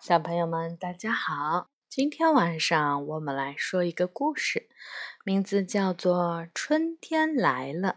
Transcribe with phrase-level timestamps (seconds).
[0.00, 1.68] 小朋友们，大家好！
[1.90, 4.66] 今天晚上我们来说一个故事，
[5.26, 7.88] 名字叫做《春天来了》。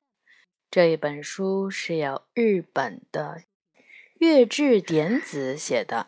[0.70, 3.44] 这一本书是由日本的
[4.16, 6.08] 月志典子写的，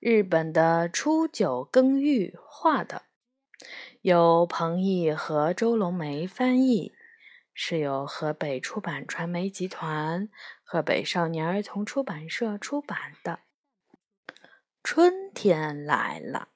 [0.00, 3.02] 日本的初九耕玉画的，
[4.00, 6.92] 由彭毅和周龙梅翻译，
[7.52, 10.28] 是由河北出版传媒集团、
[10.64, 13.38] 河北少年儿童出版社出版的。
[14.84, 16.50] 春天来了，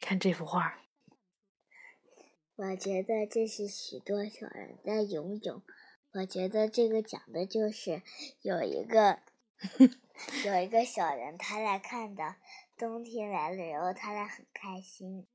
[0.00, 0.80] 看这幅画。
[2.56, 5.62] 我觉得这是许多小人在游泳。
[6.12, 8.00] 我觉得这个讲的就是
[8.40, 9.18] 有一个
[10.46, 12.36] 有一个小人，他来看的
[12.78, 15.26] 冬天来了，然后他俩很开心。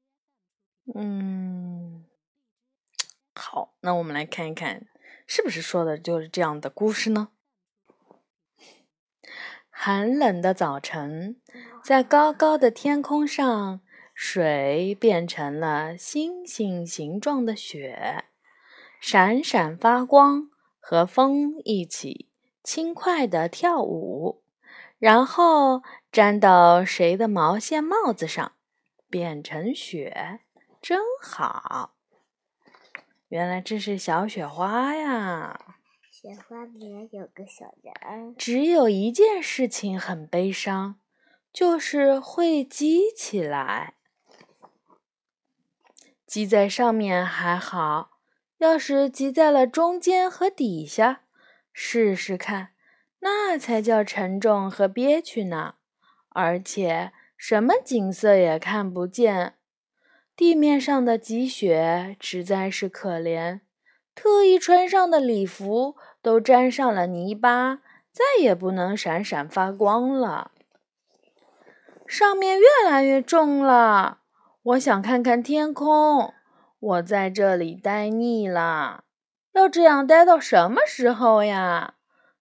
[0.96, 2.08] 嗯，
[3.36, 4.88] 好，那我们来看一看，
[5.28, 7.32] 是不是说的就是这样的故事呢？
[9.82, 11.38] 寒冷的早晨，
[11.82, 13.80] 在高高的天空上，
[14.14, 18.26] 水变成了星星形状的雪，
[19.00, 20.50] 闪闪发光，
[20.82, 22.28] 和风一起
[22.62, 24.44] 轻快地跳舞，
[24.98, 28.52] 然后粘到谁的毛线帽子上，
[29.10, 30.42] 变成雪，
[30.82, 31.94] 真好。
[33.30, 35.69] 原来这是小雪花呀！
[36.22, 41.00] 雪花里有个小人，只有一件事情很悲伤，
[41.54, 43.94] 就是会积起来。
[46.28, 48.20] 积在上面还好，
[48.58, 51.22] 要是积在了中间和底下，
[51.72, 52.72] 试试看，
[53.20, 55.76] 那才叫沉重和憋屈呢。
[56.32, 59.54] 而且什么景色也看不见，
[60.36, 63.62] 地面上的积雪实在是可怜。
[64.22, 67.80] 特意穿上的礼服都沾上了泥巴，
[68.12, 70.52] 再也不能闪闪发光了。
[72.06, 74.20] 上面越来越重了，
[74.62, 76.34] 我想看看天空。
[76.82, 79.06] 我在这里待腻了，
[79.54, 81.94] 要这样待到什么时候呀？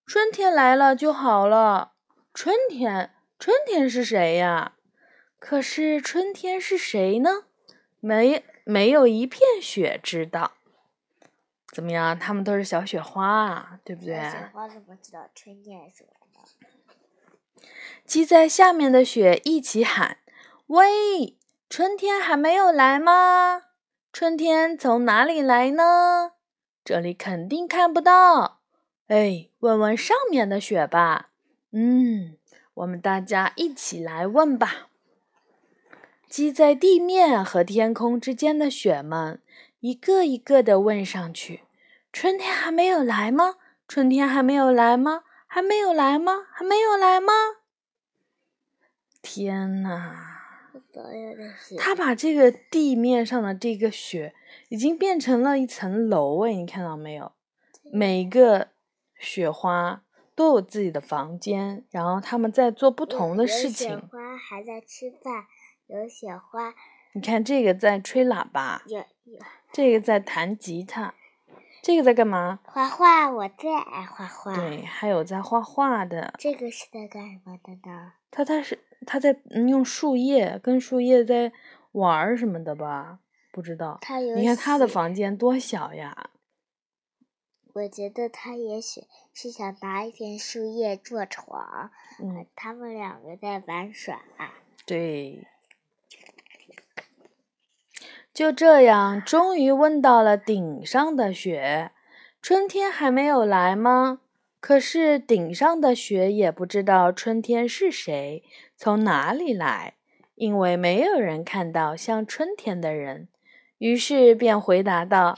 [0.05, 1.93] 春天来了就好了。
[2.35, 4.73] 春天，春天是谁呀？
[5.39, 7.45] 可是春天是谁呢？
[8.01, 10.55] 没，没有一片雪知道。
[11.73, 12.19] 怎么样？
[12.19, 14.17] 他们都是小雪花，对不对？
[14.17, 17.69] 小雪花怎么知道春天是什么？
[18.05, 20.19] 积在下面的雪一起喊
[20.69, 21.37] ：“喂，
[21.69, 23.65] 春天还没有来吗？
[24.13, 26.33] 春天从哪里来呢？
[26.83, 28.61] 这里肯定看不到。
[29.09, 31.29] 哎，问问上面的雪吧。
[31.73, 32.39] 嗯，
[32.75, 34.89] 我们大家一起来问吧。
[36.29, 39.43] 积在地面和天空之间的雪们。”
[39.81, 41.63] 一个一个的问上去
[42.13, 43.57] ：“春天还没有来吗？
[43.87, 45.23] 春天还没有来吗？
[45.47, 46.47] 还没有来吗？
[46.53, 47.33] 还没有来吗？”
[49.23, 50.35] 天哪！
[51.79, 54.35] 他把这个地面上的这个雪
[54.69, 57.33] 已经变成了一层楼哎，你看到没有？
[57.93, 58.69] 每个
[59.19, 60.03] 雪花
[60.35, 63.91] 都有自己的房间，然后他们在做不同的事情。
[63.91, 65.45] 雪花还在吃饭，
[65.87, 66.75] 有雪花。
[67.13, 68.83] 你看这个在吹喇叭。
[68.87, 69.39] 有有。
[69.71, 71.15] 这个在弹吉他，
[71.83, 72.59] 这个在干嘛？
[72.65, 74.57] 画画，我最爱画画。
[74.57, 76.33] 对，还有在画画的。
[76.39, 78.15] 这个是在干什么的呢？
[78.31, 79.39] 他他是他在
[79.69, 81.53] 用树叶跟树叶在
[81.93, 83.19] 玩什么的吧？
[83.53, 84.01] 不知道。
[84.37, 86.31] 你看他的房间多小呀！
[87.75, 89.03] 我觉得他也许
[89.35, 91.91] 是想拿一片树叶做床。
[92.23, 92.47] 嗯。
[92.57, 94.23] 他们两个在玩耍。
[94.87, 95.47] 对。
[98.39, 101.91] 就这样，终于问到了顶上的雪。
[102.41, 104.21] 春天还没有来吗？
[104.61, 108.45] 可是顶上的雪也不知道春天是谁，
[108.77, 109.95] 从哪里来，
[110.37, 113.27] 因为没有人看到像春天的人。
[113.79, 115.37] 于是便回答道：“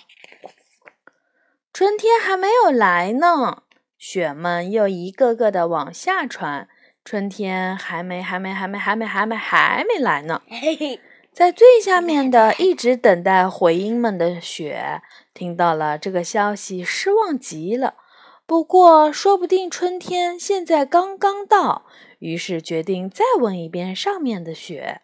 [1.73, 3.63] 春天还没有来呢。”
[3.97, 6.69] 雪们又一个个的往下传
[7.03, 11.01] ：“春天还没，还没，还没，还没，还没，还没来呢。”嘿嘿。
[11.33, 15.01] 在最下面的一直等待回音们的雪，
[15.33, 17.95] 听到了这个消息，失望极了。
[18.47, 21.87] 不过，说不定春天现在刚刚到，
[22.19, 25.03] 于是决定再问一遍上面的雪：“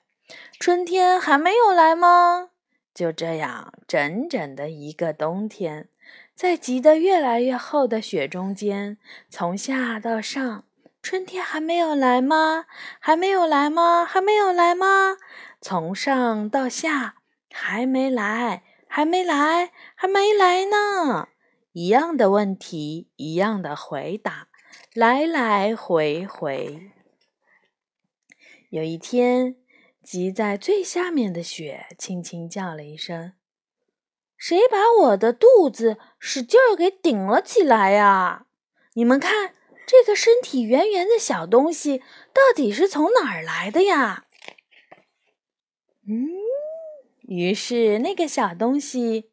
[0.59, 2.51] 春天还没有来吗？”
[2.93, 5.89] 就这样，整整的一个冬天，
[6.35, 8.99] 在积得越来越厚的雪中间，
[9.31, 10.65] 从下到上，
[11.01, 12.65] 春天还没有来吗？
[12.99, 14.05] 还没有来吗？
[14.05, 15.17] 还没有来吗？
[15.69, 17.17] 从上到下
[17.51, 21.31] 还没来，还没来，还没来呢。
[21.73, 24.47] 一样的问题，一样的回答，
[24.95, 26.93] 来来回回。
[28.71, 29.57] 有一天，
[30.05, 33.33] 积在最下面的雪轻轻叫了一声
[34.39, 34.77] ：“谁把
[35.07, 38.47] 我的肚子使劲儿给顶了起来呀？
[38.95, 39.53] 你们看，
[39.85, 41.99] 这个身体圆圆的小东西
[42.33, 44.23] 到底是从哪儿来的呀？”
[46.09, 46.29] 嗯，
[47.23, 49.31] 于是那个小东西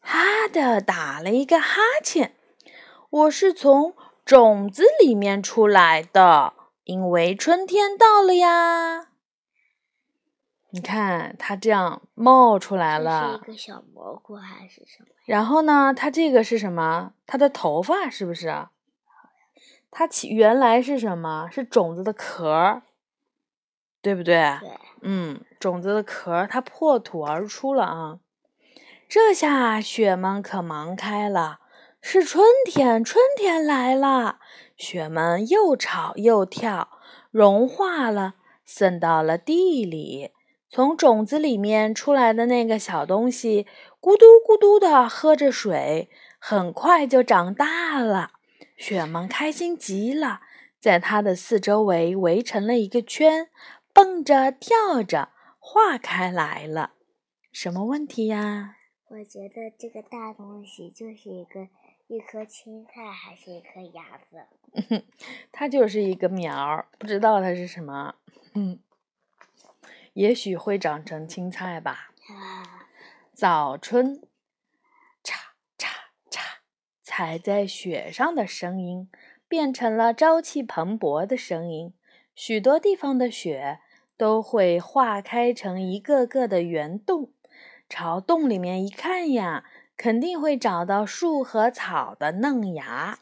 [0.00, 2.34] 哈的打了一个哈欠。
[3.10, 3.94] 我是从
[4.24, 6.54] 种子里面出来的。
[6.84, 9.08] 因为春天到了呀，
[10.68, 13.40] 你看它这样冒出来了。
[13.42, 15.06] 是一个小蘑菇还是什么？
[15.24, 17.14] 然后呢，它这个是什么？
[17.26, 18.66] 它的头发是不是？
[19.90, 21.48] 它起原来是什么？
[21.50, 22.82] 是种子的壳，
[24.04, 24.34] 对不对？
[24.60, 24.70] 对。
[25.00, 28.18] 嗯，种子的壳它破土而出了啊！
[29.08, 31.60] 这下雪们可忙开了，
[32.00, 34.38] 是春天，春天来了。
[34.76, 36.88] 雪们又吵又跳，
[37.30, 38.34] 融化了，
[38.64, 40.32] 渗到了地里。
[40.68, 43.66] 从种子里面出来的那个小东西，
[44.00, 48.32] 咕嘟咕嘟的喝着水，很快就长大了。
[48.76, 50.40] 雪们开心极了，
[50.80, 53.48] 在它的四周围围成了一个圈，
[53.94, 56.92] 蹦着跳着化开来了。
[57.50, 58.76] 什么问题呀？
[59.08, 61.68] 我觉得这个大东西就是一个。
[62.06, 65.04] 一颗青菜还是一颗芽子？
[65.50, 68.16] 它就是一个苗儿，不知道它是什么。
[68.52, 68.78] 嗯，
[70.12, 72.12] 也许会长成青菜吧。
[73.32, 74.20] 早春，
[75.22, 75.34] 嚓
[75.78, 75.88] 嚓
[76.30, 76.40] 嚓，
[77.02, 79.10] 踩在雪上的声音
[79.48, 81.94] 变成了朝气蓬勃的声音。
[82.34, 83.80] 许多地方的雪
[84.24, 87.30] 都会化开成一个个的圆洞，
[87.90, 89.66] 朝洞里面一看呀。
[89.98, 93.18] 肯定会找到树和草的嫩芽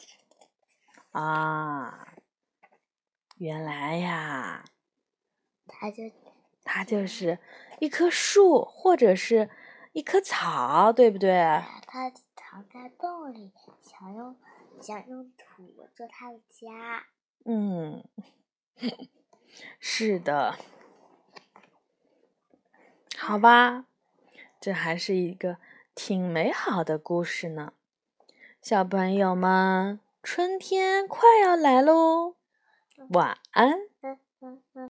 [1.10, 2.14] 啊！
[3.37, 4.64] 原来呀，
[5.66, 6.04] 它就
[6.62, 7.38] 它就是
[7.81, 9.50] 一棵树或者是
[9.93, 11.62] 一棵草，对不对？
[11.87, 13.50] 它藏在洞里，
[13.82, 14.37] 想用
[14.81, 17.04] 想用土做它的家。
[17.44, 18.02] 嗯，
[19.78, 20.56] 是的，
[23.25, 23.85] 好吧，
[24.61, 25.59] 这还是一个。
[25.95, 27.73] 挺美好的故事呢，
[28.61, 32.35] 小朋友们，春天快要来喽，
[33.11, 33.75] 晚安。